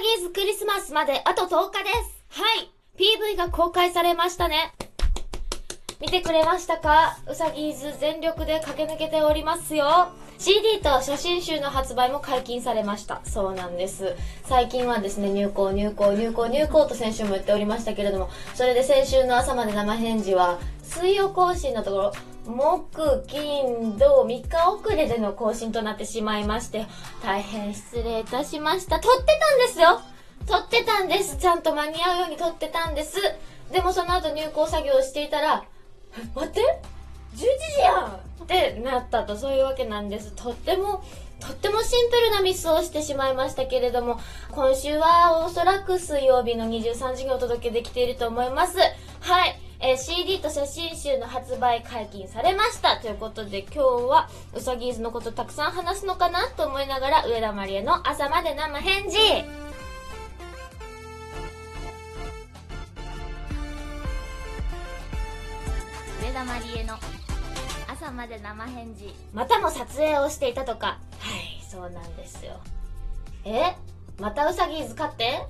[0.00, 2.40] ギーズクリスマスまであと10日です。
[2.40, 2.70] はい。
[2.98, 4.72] PV が公開されましたね。
[6.00, 7.18] 見てくれましたか？
[7.28, 10.12] うさぎーず全力で駆け抜けておりますよ。
[10.40, 13.20] CD と写真集の発売も解禁されました。
[13.24, 14.16] そうなんです。
[14.44, 22.12] 最近はですね、入校、入校、入校、入校と先週も言っておりましたけれども、それで先週の朝まで生返事は、水曜更新のところ、
[22.46, 26.86] 木、金、土、3日遅れでの更新となってしまいまして、
[27.22, 28.98] 大変失礼いたしました。
[28.98, 30.00] 撮ってたんですよ
[30.46, 31.36] 撮ってたんです。
[31.36, 33.18] ちゃんと間に合うように撮ってたんです。
[33.70, 35.64] でもその後入校作業をしていたら、
[36.34, 36.62] 待って
[37.34, 40.32] !11 時やんってなったと、そういうわけなんです。
[40.32, 41.02] とっても、
[41.40, 44.20] とってもシンプルなミスをしてしまいましたけれども、
[44.50, 48.78] 今週はおそらく水曜日の23時にお届けできていると思います。
[49.20, 49.58] はい。
[49.82, 53.78] えー CD と写真集の発売解禁されましたということで今日
[54.08, 59.16] はうさぎーずのことたくさん話すのかなと思いながら上田まりえの朝まで生返事
[66.22, 66.98] 上田まりえの
[68.00, 69.14] 朝まで生返事。
[69.34, 70.86] またも撮影をしていたとか。
[71.18, 71.62] はい。
[71.62, 72.54] そうなんですよ。
[73.44, 73.76] え？
[74.18, 75.44] またうさぎーず買って？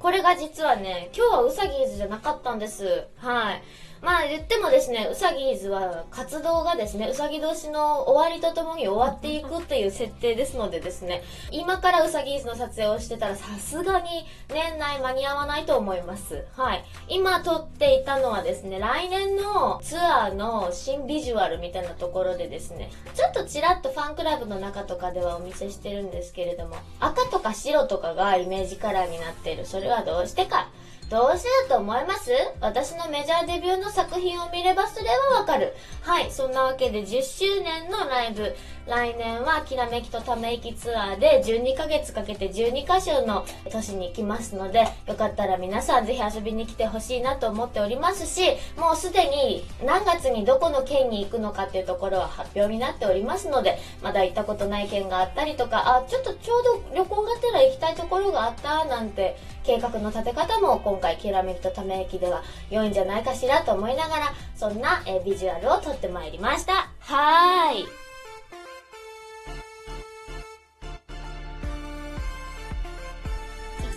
[0.00, 3.06] これが実はね今日はうさぎーずじゃなかったんです。
[3.16, 3.62] はい
[4.00, 14.08] まあ言ってもですね、うさぎーずは活動がですね、うさぎ年の終わりとともに終わっていくっていう設定ですのでですね、今からうさぎーずの撮影をしてたらさすがに
[14.48, 16.44] 年内間に合わないと思います。
[16.56, 16.84] はい。
[17.08, 29.66] 今撮っていたのはですね、来年のツアーの新ビジュアルみたいなところでですね、ちょっとちらっとファンクラブの中とかではお見せしてるんですけれども、赤とか白とかがイメージカラーになっている。
[29.66, 30.68] それはどうしてか。
[31.08, 32.30] どうしてだと思います？
[32.60, 35.74] 私のメジャーデビューの作品を見ればそれはわかる。
[36.02, 38.54] はい、そんなわけで10周年のライブ。
[38.88, 66.90] 来年はきらめきとため息ツアーで12ヶ月かけて12カ所の都市に行きますので、よかったら皆さんぜひ遊びに来てほしいなと思っておりますし、もうすでに何月にどこの県に行くのかっていうところは発表になっておりますので、まだ行ったことない県があったりとか、あ、ちょっとちょうど旅行がてら行きたいところがあったなんて計画の立て方も今回きらめきとため息では良いんじゃないかしらと思いながらそんな、えビジュアルを撮ってまいりました。
[67.00, 68.07] はーい。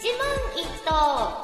[0.01, 0.13] 一問
[0.55, 1.43] 一答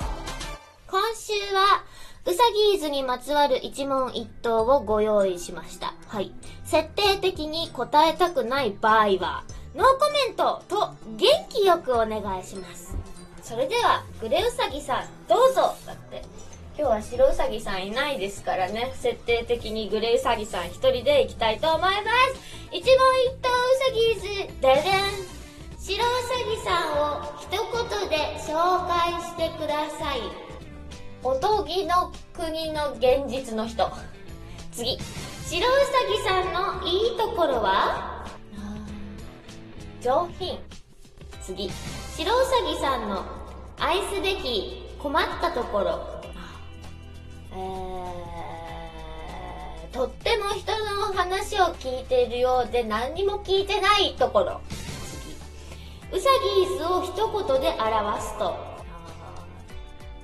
[0.88, 1.84] 今週は
[2.26, 2.42] うさ
[2.72, 5.94] ぎーずにまつわる一問一答をご用意しました。
[6.08, 6.32] はい。
[6.66, 9.44] 設定的に答えたくない場合は、
[9.76, 12.98] ノーコメントと元気よくお願いします。
[13.44, 16.24] それでは、グレウサギさん、どうぞだって。
[16.76, 21.98] 今日は白ウサギさんいないですからね、設定的にグレウサギさん一人で行きたいと思います。
[22.72, 23.54] 一問一答う
[23.86, 24.74] さぎーず、で
[25.22, 25.37] でん。
[25.88, 27.56] 白ウサギさんを一言
[28.10, 28.52] で紹
[28.90, 30.20] 介してください。
[31.24, 33.90] おとぎの国の現実の人。
[34.74, 34.98] 次。
[35.46, 38.28] 白ウサギさんのいいところは？
[40.02, 40.60] 上品。
[41.42, 41.70] 次。
[42.18, 43.24] 白ウサギさんの
[43.80, 46.02] 愛すべき困ったところ。
[47.54, 54.60] えー、とっても人の話を聞いているようで何にも聞いてないところ。
[56.12, 56.18] 次。
[56.18, 58.56] ウサギーズを一言で表すと。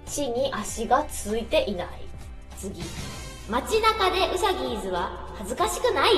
[0.06, 1.88] 地に足がついていない。
[2.58, 2.82] 次。
[3.50, 6.12] 街中でウサギーズは恥ずかしくない？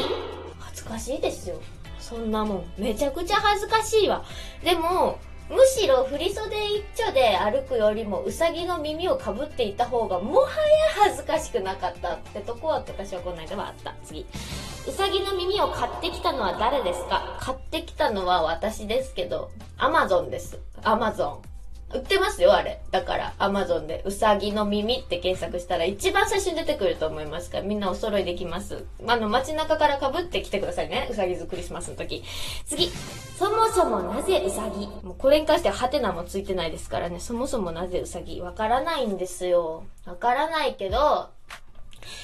[0.60, 1.60] 恥ずかしいですよ。
[2.00, 2.74] そんなもん。
[2.78, 4.24] めちゃくちゃ恥ずかしいわ。
[4.64, 5.18] でも、
[5.50, 10.56] むしろ振袖一丁で歩くよりもうさぎの耳をかぶっていた方がもはや
[11.04, 13.94] 恥ずかしくなかったってとこは私はこの間はあった。
[14.04, 14.26] 次。
[14.88, 17.38] うさぎの耳を買ってきたのは誰ですか？
[17.40, 20.60] 買ってきたのは私ですけど、アマゾンです。
[20.84, 21.55] アマゾン。
[21.94, 22.82] 売ってますよ、あれ。
[22.92, 28.86] だから、アマゾンで、うさぎの耳って検索したら一番最初に出てくると思いますから、みんなお揃いできます。
[29.08, 31.08] あの、街中から被ってきてくださいね。
[31.12, 32.24] うさぎずクリスマスの時。
[32.66, 32.90] 次。
[33.38, 37.20] そもそもなぜうさぎもうこれに関してはハテナもついてないですからね。
[37.20, 39.84] そもそもなぜうさぎわからないんですよ。
[40.06, 41.30] わからないけど、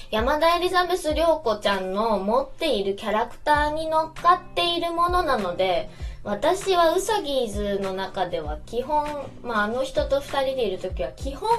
[0.10, 5.90] 山田エリザベス涼子ちゃんの持っているキャラクターに乗っかっているものなので、
[6.24, 9.08] 私はウサギーズの中では基本、
[9.42, 11.50] まあ、あの人と二人でいる時は基本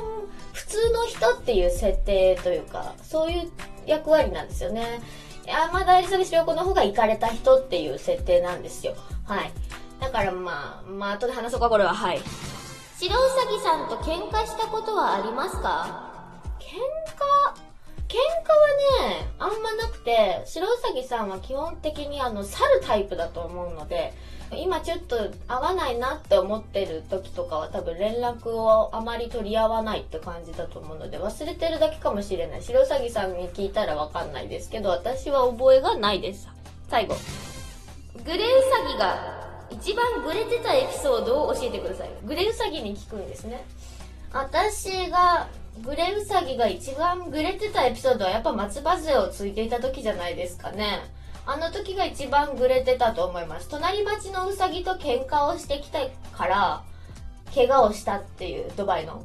[0.52, 3.50] 普通の人っていう設定というか、そういう
[3.86, 5.02] 役割なんですよね。
[5.44, 8.94] 山田エリザベス涼子の方が行かれた人っていう設定なんですよ。
[9.24, 9.52] はい。
[10.00, 12.20] だからまあ、まあ後で話そうかこれは、はい。
[12.98, 16.12] 白ウサギさんと喧嘩したことはありますか？
[16.60, 16.76] 喧
[17.16, 17.58] 嘩？
[17.58, 17.61] 喧
[18.12, 24.12] 喧嘩はね、あんまなくて、白うさぎさんは基本的にあの、去るタイプだと思うので、
[24.54, 25.16] 今ちょっと
[25.48, 32.62] 合わないなって思ってる時とかは多分連絡をあまり取り合わないって感じだと思うので忘れてるだけかもしれない。
[32.62, 36.48] 白うさぎさんに聞いたらわかんないですけど私は覚えがないです。
[36.90, 37.16] 最後。
[38.26, 38.48] グレウ
[38.84, 42.10] サギが一番グレてたエピソードを教えてください。
[42.26, 43.64] グレウサギに聞くんですね。
[44.32, 45.48] 私が
[45.84, 51.00] グレウサギが一番グレてたエピソードはやっぱ松葉杖をついていた時じゃないですかね
[51.44, 53.68] あの時が一番グレてたと思います。
[53.68, 55.98] 隣町のウサギと喧嘩をしてきた
[56.36, 56.84] から、
[57.52, 59.24] 怪我をしたっていう、ドバイの。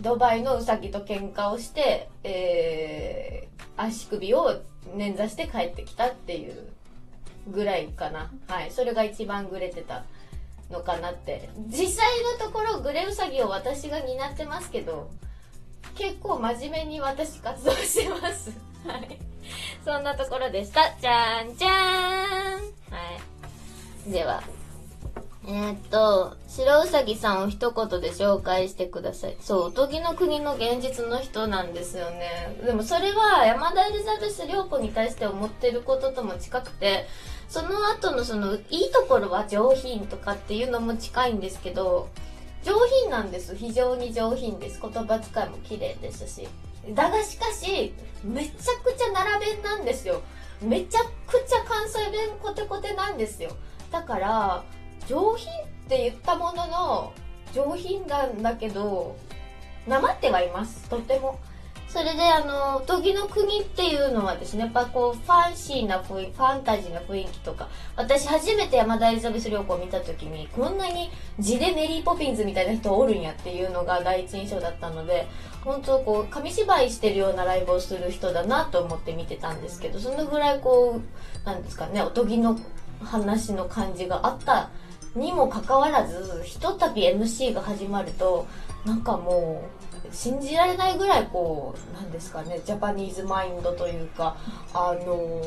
[0.00, 4.62] ドバイのウサギと喧嘩をして、えー、足首を
[4.94, 6.68] 捻挫して帰ってきたっていう
[7.48, 8.30] ぐらいかな。
[8.46, 8.70] はい。
[8.70, 10.04] それが一番グレてた
[10.72, 11.48] のかなって。
[11.68, 12.06] 実際
[12.38, 15.10] のところグレウサギを私が担ってますけど、
[15.94, 18.50] 結構真面目に私活動してます。
[18.86, 19.18] はい。
[19.84, 20.80] そんなところでした。
[21.00, 22.60] じゃんじゃーんは
[24.08, 24.10] い。
[24.10, 24.42] では、
[25.46, 29.36] えー、っと、白うさぎさんを一言で紹介してください。
[29.40, 32.56] そう、おとぎの国の現実の人なんですよね。
[32.64, 37.06] でもそれは山田エリザベス良子に対して思ってることとも近くて、
[37.52, 42.08] その後のその、いいところは上品とかっていうのも近いんですけど、
[42.64, 42.72] 上
[43.02, 43.54] 品なんです。
[43.54, 44.80] 非常に上品です。
[44.80, 46.48] 言葉遣いも綺麗ですし。
[46.94, 47.92] だがしかし、
[48.24, 48.52] めちゃ
[48.82, 50.22] くちゃ並べんなんですよ。
[50.62, 53.50] めちゃくちゃ関西弁コテコテなんですよ。
[53.90, 54.64] だから、
[55.06, 57.12] 上品って言ったものの、
[57.52, 59.14] 上品なんだけど、
[59.86, 60.88] なまってはいます。
[60.88, 61.38] とても。
[61.92, 75.28] それで、あの、時の国っていうのはですね、やっぱこう、ファンシーな雰囲、ファンタジーな雰囲気とか、私初めて山田エリザベス良子を見た時に、こんなに字でメリーポピンズみたいな人おるんやっていうのが第一印象だったので、
[75.66, 80.98] 本当こう、紙芝居してるようなライブをする人だなと思って見てたんですけど、そのぐらいこ
[81.44, 82.58] う、なんですかね、おとぎの
[83.04, 84.70] 話の感じがあった
[85.14, 88.46] にもかかわらず、ひとたび MC が始まると、
[88.86, 94.36] なんかもう、信じられないぐらいこうなんですかねジャパニーズマインドというか
[94.74, 95.42] あの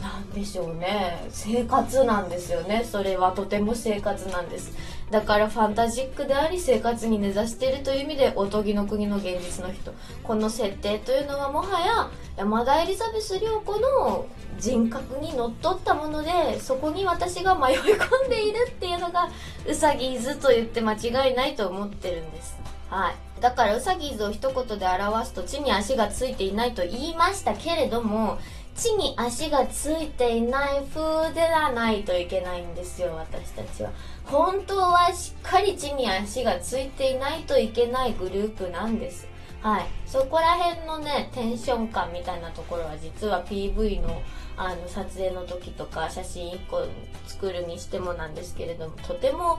[0.00, 1.26] なんでしょうね。
[1.30, 2.84] 生活なんですよね。
[2.84, 4.72] それはとても生活なんです。
[5.10, 9.92] だからファンタジックであり生活に根ざしているという意味でおとぎの国の現実の人。
[10.22, 14.26] この設定というのはもはや山田エリザベス涼子の
[14.58, 19.28] 人格にのっとったものでそこに私が迷い込んでいるっていうのが
[19.68, 22.56] うさぎーずと言って間違いないと思ってるんです。
[22.90, 23.40] はい。
[23.40, 28.38] だから、うさぎ図を一言で表すと、地に足がついていないと言いましたけれども、
[28.74, 33.90] 地に足がついていない風ではないといけないんですよ、私たちは。
[34.24, 39.26] 本当はしっかり地に足がついていないといけないグループなんです。
[39.60, 39.86] はい。
[40.06, 44.22] そこら辺のね、テンション感みたいなところは実は PV の
[44.56, 46.84] あの撮影の時とか写真1個
[47.26, 49.58] 作るにしてもなんですけれども、とても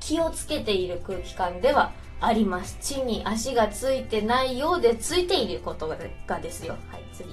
[0.00, 2.78] 気をつけている空気感ではあります。
[2.80, 5.88] 地に足がついてないようでついていること
[6.26, 6.76] がですよ。
[6.90, 7.28] はい、次。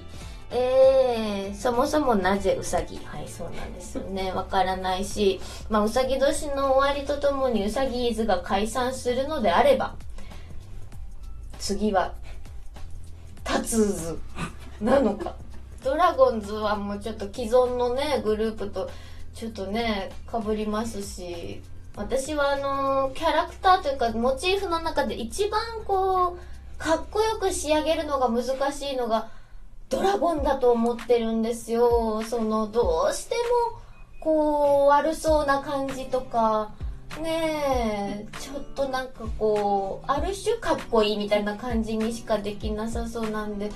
[0.56, 4.32] えー、そもそもなぜうさぎはい、そうなんですよね。
[4.36, 9.96] わからないし、まあ、うさぎ年の終わりとともにうさぎ伊豆が解散するのであれば、
[11.58, 12.14] 次は、
[13.44, 14.20] タツーズ
[14.80, 15.36] なのか。
[15.84, 18.90] ドラゴンズはもうちょっと既存のね、グループと
[19.34, 21.62] ちょっとね、かぶりますし、
[21.96, 29.30] 私はあのキャラクターというかモチーフの中で一番こうかっこよく仕上げるのが難しいのが
[29.90, 32.24] ドラゴンだと思ってるんですよ。
[32.24, 33.36] そのどうして
[33.72, 33.80] も
[34.20, 36.74] こう悪そうな感じとか
[37.22, 38.40] ねえ。
[38.40, 43.70] ちょっとなんかこうある種かっこいいみたいな感じにしかできなさそうなんで。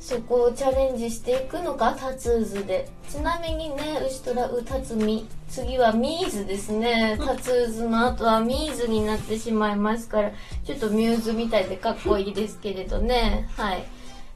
[0.00, 2.88] そこをチャレンジしていくのがタツーズで。
[3.10, 7.18] ちなみにね牛とらうタツミ次はミーズですね。
[7.18, 10.30] タツーズの後はミーズになってしまいますから
[10.64, 13.48] ちょっとミューズみたいでかっこいいですけれどね。
[13.56, 13.84] はい。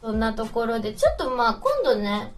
[0.01, 2.33] そんなところでちょっとまあ今度ね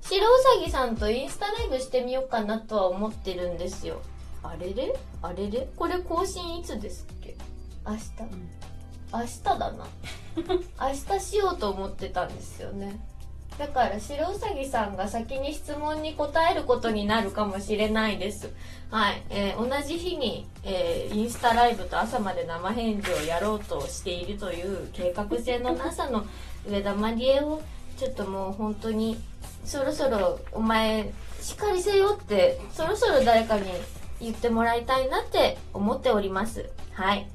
[0.00, 4.00] 白うさぎさんとインスタライブしてみようかなとは思ってるんですよ。
[4.42, 4.94] あれれ？
[5.20, 5.68] あれれ？
[5.74, 7.36] これ更新いつですっけ？
[7.84, 8.02] 明日、
[9.12, 9.72] 明日だな。
[10.88, 13.00] 明日しようと思ってたんですよね。
[13.58, 18.50] だから白うさぎさんが先に質問に答えることになるかもしれないです。
[18.90, 26.24] はい、えー、同じ日に、えー、インスタライブと朝まで生返事をやろうとしているという計画性のなさの
[26.68, 27.60] 上田まりえを
[27.98, 29.18] ちょっともう本当に
[29.64, 33.72] そろそろお前しっかりせよってそろそろ誰かに
[34.20, 36.70] 言ってもらいたいなって思っております。
[36.92, 37.28] はい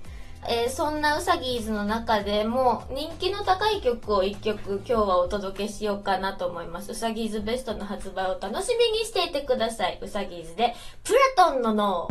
[0.47, 6.91] えーそんなうさぎーずの中でも人気の高い曲を1曲今日はお届けしようかなと思います。
[6.91, 9.99] うさぎーずベストの発売を楽しみにしていてください。
[10.01, 12.07] うさぎーずで、プラトンの脳。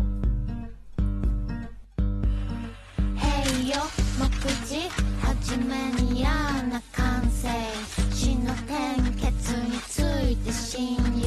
[3.16, 3.76] へいよ
[4.18, 4.26] 目
[4.64, 4.88] 次
[5.20, 7.48] はじめに嫌な感性
[8.14, 11.21] 死の転結について親友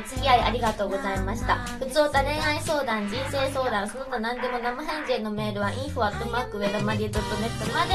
[0.00, 1.56] お付き合いありがとうございました。
[1.76, 7.20] ふつおた恋愛相談、人生相談、その他何でも生返事へのメールは info@ 上田まりえ .net
[7.74, 7.94] まで。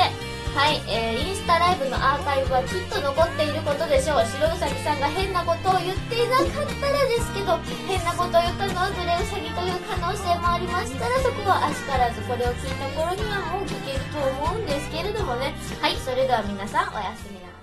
[0.56, 4.24] はい、えー、インスタライブのアーカイブはきっと残っていることでしょう。
[4.24, 7.58] 白うさぎさんが変なことを言っていなかったらですけど、
[7.90, 15.52] 変なことを言ったのはグレウサギという可能性もありましたら、そこはあしからずこれを聞いた頃にはもう聞けると思うんですけれどもね。
[15.82, 17.55] はい、それでは皆さんおやすみなさい。